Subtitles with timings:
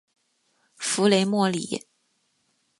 [0.77, 1.85] 弗雷默里。